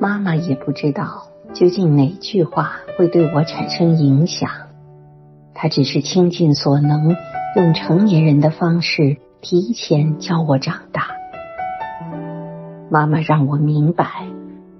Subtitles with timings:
[0.00, 4.48] 妈妈也不知道究竟哪句话会对我产生影响。
[5.52, 7.14] 她只是倾尽所能，
[7.54, 11.08] 用成年人的方式提前教我长大。
[12.88, 14.06] 妈妈让我明白，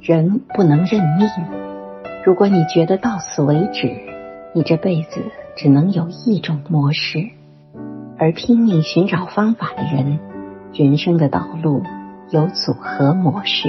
[0.01, 1.29] 人不能认命。
[2.25, 3.95] 如果你觉得到此为止，
[4.55, 5.21] 你这辈子
[5.55, 7.29] 只能有一种模式。
[8.17, 10.19] 而拼命寻找方法的人，
[10.73, 11.83] 人生的道路
[12.31, 13.69] 有组合模式。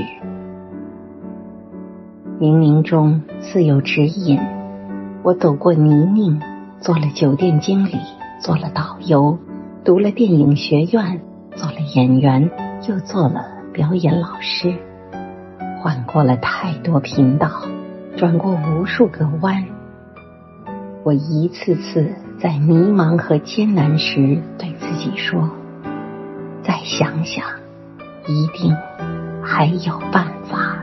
[2.41, 4.40] 冥冥中自有指引，
[5.22, 6.41] 我走过泥泞，
[6.80, 8.00] 做了酒店经理，
[8.41, 9.38] 做了导游，
[9.86, 11.22] 读了电影学院，
[11.55, 12.50] 做了演员，
[12.90, 14.73] 又做了表演老师，
[15.84, 17.48] 换过了太多频道，
[18.17, 19.64] 转过无数个弯。
[21.03, 25.48] 我一次次在迷茫和艰难时，对自己说
[26.66, 27.45] ：“再想想，
[28.26, 28.76] 一定
[29.44, 30.80] 还有办法。”